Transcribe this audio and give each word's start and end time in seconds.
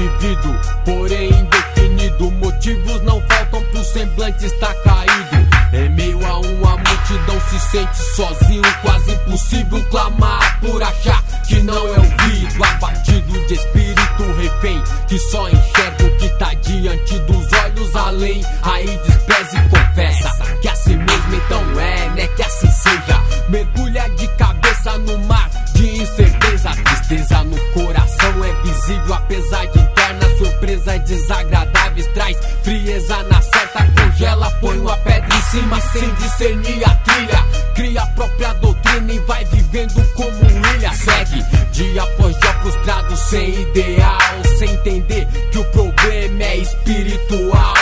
vivido, 0.00 0.60
porém 0.84 1.28
indefinido. 1.28 2.30
Motivos 2.30 3.02
não 3.02 3.20
faltam 3.28 3.62
pro 3.64 3.84
semblante 3.84 4.46
estar 4.46 4.74
caído. 4.82 5.50
Em 5.72 5.88
meio 5.90 6.26
a 6.26 6.38
uma 6.38 6.76
multidão 6.76 7.40
se 7.48 7.60
sente 7.70 7.96
sozinho, 8.16 8.62
quase 8.82 9.12
impossível 9.12 9.84
clamar 9.90 10.60
por 10.60 10.82
achar 10.82 11.22
que 11.46 11.62
não 11.62 11.86
é 11.94 11.98
ouvido. 11.98 12.64
Abatido 12.64 13.46
de 13.46 13.54
espírito 13.54 14.32
refém, 14.38 14.82
que 15.06 15.18
só 15.18 15.48
enxerga 15.48 16.04
o 16.04 16.16
que 16.16 16.28
tá 16.30 16.54
diante 16.54 17.18
dos 17.20 17.52
olhos 17.52 17.96
além. 17.96 18.44
Aí 18.62 18.98
despreza 19.06 19.58
e 19.58 19.68
confessa 19.68 20.30
que 20.60 20.68
assim 20.68 20.96
mesmo 20.96 21.34
então 21.34 21.80
é, 21.80 22.08
né? 22.10 22.26
Que 22.28 22.42
assim 22.42 22.70
seja. 22.70 23.22
Mergulha 23.48 24.08
de 24.10 24.28
cabeça 24.36 24.98
no 24.98 25.18
mar 25.26 25.50
de 25.74 26.02
incerteza. 26.02 26.70
Tristeza 26.84 27.44
no 27.44 27.58
coração 27.72 28.44
é 28.44 28.62
visível, 28.62 29.14
apesar. 29.14 29.59
Surpresas 30.60 31.00
desagradáveis 31.04 32.06
traz 32.08 32.36
frieza 32.62 33.22
na 33.24 33.40
certa. 33.40 33.86
Congela, 33.96 34.50
põe 34.60 34.78
uma 34.78 34.94
pedra 34.98 35.34
em 35.34 35.42
cima 35.44 35.80
sem 35.80 36.14
discernir 36.16 36.84
a 36.84 36.94
trilha. 36.96 37.42
Cria 37.74 38.02
a 38.02 38.06
própria 38.08 38.52
doutrina 38.54 39.10
e 39.10 39.18
vai 39.20 39.42
vivendo 39.46 40.04
como 40.14 40.30
ilha. 40.76 40.92
Segue 40.92 41.42
dia 41.72 42.02
após 42.02 42.38
dia 42.38 42.52
frustrado, 42.60 43.16
sem 43.16 43.62
ideal. 43.62 44.18
Sem 44.58 44.70
entender 44.70 45.26
que 45.50 45.58
o 45.58 45.64
problema 45.70 46.42
é 46.42 46.56
espiritual. 46.58 47.79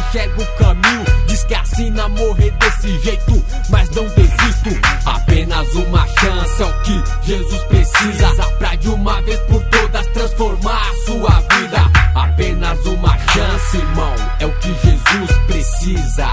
Enxerga 0.00 0.42
o 0.42 0.46
caminho. 0.56 1.04
Diz 1.26 1.44
que 1.44 1.54
assina 1.54 2.08
morrer 2.08 2.50
desse 2.52 2.98
jeito, 3.00 3.44
mas 3.68 3.88
não 3.90 4.04
desisto. 4.08 4.70
Apenas 5.06 5.74
uma 5.74 6.06
chance 6.06 6.62
é 6.62 6.66
o 6.66 6.80
que 6.82 7.02
Jesus 7.22 7.62
precisa. 7.64 8.44
Pra 8.58 8.74
de 8.76 8.88
uma 8.88 9.20
vez 9.22 9.40
por 9.40 9.62
todas 9.64 10.06
transformar 10.08 10.80
a 10.80 11.06
sua 11.06 11.40
vida. 11.56 11.90
Apenas 12.14 12.84
uma 12.86 13.18
chance, 13.18 13.76
irmão, 13.76 14.14
é 14.38 14.46
o 14.46 14.52
que 14.58 14.68
Jesus 14.68 15.38
precisa. 15.46 16.28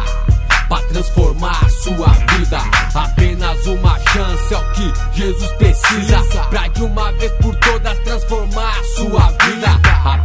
Pra 0.67 0.81
transformar 0.89 1.57
a 1.63 1.69
sua 1.69 2.07
vida. 2.35 2.59
Apenas 2.93 3.65
uma 3.67 3.97
chance 4.11 4.53
é 4.53 4.57
o 4.57 4.71
que 4.71 4.93
Jesus 5.13 5.51
precisa. 5.53 6.21
Pra 6.49 6.67
de 6.67 6.83
uma 6.83 7.11
vez 7.13 7.31
por 7.33 7.55
todas 7.55 7.97
transformar 7.99 8.77
a 8.77 8.83
sua 8.95 9.31
vida. 9.45 10.16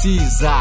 Precisa. 0.00 0.60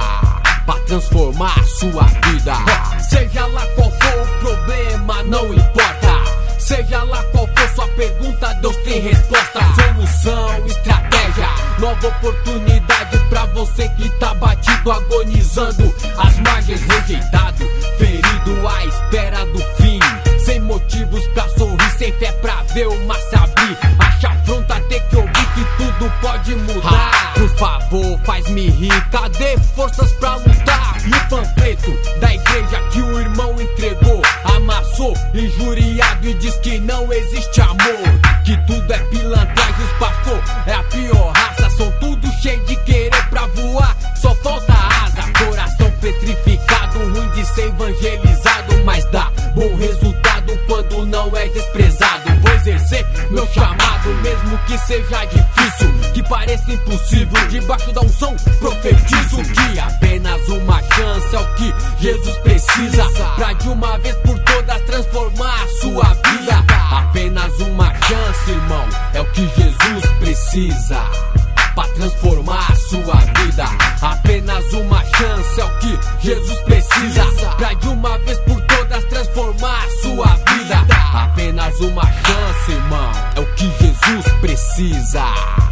Transformar 0.85 1.63
sua 1.65 2.03
vida. 2.03 2.55
Seja 2.99 3.45
lá 3.45 3.63
qual 3.75 3.91
for 3.91 4.21
o 4.21 4.39
problema, 4.39 5.23
não 5.23 5.53
importa. 5.53 6.23
Seja 6.57 7.03
lá 7.03 7.23
qual 7.25 7.47
for 7.47 7.69
sua 7.75 7.87
pergunta, 7.89 8.51
Deus 8.55 8.75
tem 8.77 8.99
resposta. 8.99 9.59
Solução, 9.75 10.65
estratégia, 10.65 11.47
nova 11.77 12.07
oportunidade 12.07 13.19
pra 13.29 13.45
você 13.45 13.87
que 13.89 14.09
tá 14.17 14.33
batido, 14.33 14.91
agonizando. 14.91 15.95
As 16.17 16.39
margens 16.39 16.81
rejeitado, 16.81 17.65
ferido 17.99 18.67
à 18.67 18.85
espera 18.85 19.45
do 19.45 19.59
fim. 19.75 19.99
Sem 20.43 20.59
motivos 20.61 21.27
pra 21.27 21.47
sorrir, 21.49 21.91
sem 21.99 22.11
fé 22.13 22.31
pra 22.31 22.63
ver 22.73 22.87
o 22.87 23.05
mar 23.05 23.19
se 23.29 23.35
abrir. 23.35 23.77
Pode 26.21 26.55
mudar. 26.55 27.33
Por 27.33 27.49
favor, 27.57 28.19
faz-me 28.25 28.69
rir, 28.69 29.09
cadê 29.09 29.57
forças 29.75 30.11
pra 30.13 30.35
lutar? 30.35 30.97
E 31.05 31.09
o 31.09 31.29
panfleto 31.29 32.19
da 32.19 32.33
igreja 32.33 32.81
que 32.91 33.01
o 33.01 33.19
irmão 33.19 33.55
entregou, 33.59 34.21
amassou, 34.43 35.13
injuriado 35.33 36.27
e 36.27 36.33
diz 36.35 36.55
que 36.57 36.79
não 36.79 37.11
existe 37.11 37.61
amor. 37.61 38.03
Que 38.43 38.57
tudo 38.65 38.93
é 38.93 38.99
pilantragem, 38.99 39.85
os 39.85 39.91
pastor 39.97 40.41
é 40.65 40.73
a 40.73 40.83
pior 40.83 41.31
raça. 41.33 41.69
São 41.71 41.91
tudo 41.99 42.27
cheio 42.41 42.63
de 42.65 42.75
querer 42.83 43.29
pra 43.29 43.47
voar, 43.47 43.95
só 44.15 44.35
falta 44.35 44.73
asa. 44.73 45.23
Coração 45.45 45.91
petrificado, 46.01 46.99
ruim 46.99 47.29
de 47.31 47.45
ser 47.45 47.67
evangelizado, 47.67 48.83
mas 48.83 49.05
dá 49.05 49.31
bom 49.55 49.75
resultado 49.77 50.59
quando 50.67 51.05
não 51.05 51.35
é 51.37 51.47
desprezado. 51.47 52.29
Vou 52.41 52.53
exercer 52.55 53.05
meu 53.31 53.47
chamado, 53.47 54.09
mesmo 54.21 54.57
que 54.67 54.77
seja 54.79 55.25
difícil, 55.25 55.48
pareça 56.29 56.71
impossível. 56.71 57.47
Debaixo 57.49 57.91
da 57.91 58.01
unção, 58.01 58.35
profetizo 58.59 59.37
que 59.37 59.79
apenas 59.79 60.47
uma 60.47 60.81
chance 60.81 61.35
é 61.35 61.39
o 61.39 61.55
que 61.55 61.73
Jesus 61.99 62.37
precisa. 62.37 63.03
Pra 63.35 63.53
de 63.53 63.67
uma 63.67 63.97
vez 63.97 64.15
por 64.17 64.37
todas 64.39 64.81
transformar 64.83 65.63
a 65.63 65.67
sua 65.81 66.13
vida. 66.29 66.63
Apenas 66.91 67.59
uma 67.59 67.93
chance, 68.05 68.51
irmão, 68.51 68.87
é 69.13 69.21
o 69.21 69.25
que 69.31 69.41
Jesus 69.57 70.05
precisa. 70.19 71.01
Pra 71.75 71.87
transformar 71.89 72.71
a 72.71 72.75
sua 72.75 73.15
vida. 73.43 73.65
Apenas 74.01 74.65
uma 74.73 75.03
chance 75.05 75.59
é 75.59 75.63
o 75.63 75.79
que 75.79 75.99
Jesus 76.21 76.59
precisa. 76.61 77.25
Pra 77.57 77.73
de 77.73 77.87
uma 77.87 78.17
vez 78.19 78.37
por 78.39 78.61
todas 78.61 79.03
transformar 79.05 79.85
a 79.85 79.89
sua 80.01 80.27
vida. 80.53 80.85
Apenas 81.13 81.79
uma 81.79 82.03
chance, 82.03 82.71
irmão, 82.71 83.11
é 83.35 83.39
o 83.39 83.45
que 83.53 83.71
Jesus 83.79 84.25
precisa. 84.41 85.68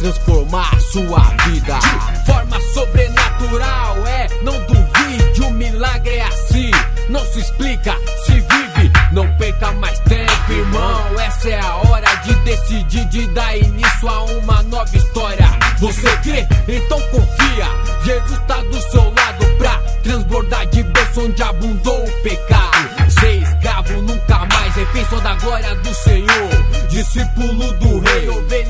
Transformar 0.00 0.80
sua 0.80 1.18
vida. 1.44 1.78
De 1.78 2.24
forma 2.24 2.58
sobrenatural, 2.72 4.06
é, 4.06 4.28
não 4.42 4.58
duvide, 4.64 5.42
o 5.42 5.50
milagre 5.50 6.14
é 6.16 6.22
assim. 6.22 6.70
Não 7.10 7.22
se 7.26 7.40
explica, 7.40 7.94
se 8.24 8.32
vive, 8.32 8.90
não 9.12 9.30
perca 9.36 9.70
mais 9.72 9.98
tempo, 9.98 10.52
irmão. 10.52 11.20
Essa 11.20 11.50
é 11.50 11.60
a 11.60 11.76
hora 11.76 12.14
de 12.24 12.34
decidir, 12.36 13.04
de 13.08 13.26
dar 13.34 13.54
início 13.58 14.08
a 14.08 14.22
uma 14.24 14.62
nova 14.62 14.96
história. 14.96 15.50
Você 15.78 16.16
crê? 16.22 16.48
Então 16.66 16.98
confia. 17.10 17.66
Jesus 18.02 18.38
tá 18.48 18.56
do 18.56 18.80
seu 18.80 19.04
lado 19.04 19.46
pra 19.58 19.82
transbordar 20.02 20.66
de 20.68 20.82
berço 20.82 21.26
onde 21.26 21.42
abundou 21.42 22.04
o 22.04 22.22
pecado. 22.22 23.10
Ser 23.20 23.42
escravo 23.42 24.00
nunca 24.00 24.46
mais, 24.46 24.74
refém 24.74 25.04
só 25.10 25.20
da 25.20 25.34
glória 25.34 25.74
do 25.74 25.94
Senhor. 25.94 26.88
Discípulo 26.88 27.72
do 27.74 28.00
rei, 28.00 28.28
ovelha 28.30 28.69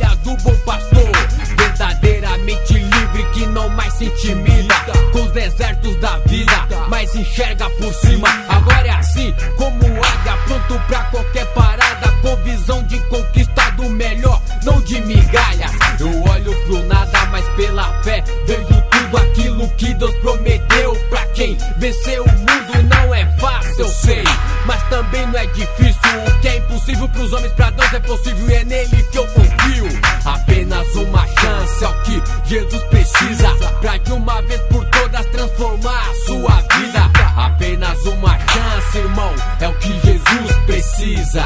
mas 7.11 7.15
enxerga 7.15 7.69
por 7.71 7.93
cima. 7.95 8.29
Agora 8.49 8.87
é 8.87 8.91
assim, 8.91 9.35
como 9.57 9.85
águia, 9.85 10.37
pronto 10.47 10.81
pra 10.87 11.05
qualquer 11.05 11.47
parada, 11.47 12.11
com 12.23 12.37
visão 12.43 12.83
de 12.85 12.99
conquista 13.09 13.71
do 13.73 13.89
melhor, 13.91 14.41
não 14.65 14.81
de 14.83 15.01
migalhas. 15.03 15.73
Eu 15.99 16.23
olho 16.25 16.55
pro 16.67 16.85
nada, 16.85 17.27
mas 17.27 17.47
pela 17.51 17.93
fé 18.03 18.23
vejo 18.47 18.83
tudo 18.91 19.17
aquilo 19.17 19.69
que 19.71 19.93
Deus 19.95 20.15
prometeu 20.17 20.95
pra 21.09 21.27
quem 21.29 21.57
venceu 21.79 22.25
o 22.25 22.29
mundo. 22.29 22.71
Não 22.89 23.15
é 23.15 23.27
fácil, 23.39 23.81
eu 23.81 23.89
sei, 23.89 24.25
mas 24.67 24.83
também 24.89 25.27
não 25.27 25.39
é 25.39 25.47
difícil. 25.47 26.01
O 26.27 26.41
que 26.41 26.49
é 26.49 26.57
impossível 26.57 27.09
pros 27.09 27.33
homens, 27.33 27.53
pra 27.53 27.71
Deus 27.71 27.93
é 27.93 28.01
possível 28.01 28.51
e 28.51 28.55
é 28.55 28.65
nele 28.65 29.03
que 29.11 29.19
eu 29.19 29.27
confio. 29.29 29.89
Apenas 30.25 30.95
uma 30.95 31.27
chance 31.27 31.85
é 31.85 31.89
o 31.89 32.03
que 32.03 32.23
Jesus 32.47 32.83
precisa 32.85 33.49
pra 33.81 33.97
de 33.99 34.13
uma 34.13 34.41
vez 34.43 34.61
por 34.63 34.85
todas 34.87 35.27
transformar 35.27 36.11
a 36.11 36.15
sua 36.27 36.61
vida. 36.61 36.70
Precisa 40.81 41.45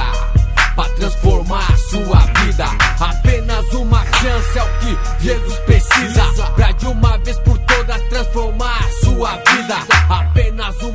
pra 0.77 0.85
transformar 0.91 1.67
a 1.69 1.77
sua 1.77 2.21
vida. 2.45 2.67
Apenas 3.01 3.73
uma 3.73 4.05
chance 4.05 4.59
é 4.59 4.63
o 4.63 4.79
que 4.79 5.25
Jesus 5.25 5.59
precisa 5.61 6.51
pra 6.55 6.71
de 6.71 6.87
uma 6.87 7.19
vez 7.19 7.37
por 7.41 7.59
todas 7.59 8.01
transformar 8.03 8.79
a 8.79 9.05
sua 9.05 9.37
vida. 9.39 9.77
Apenas 10.09 10.81
uma. 10.83 10.94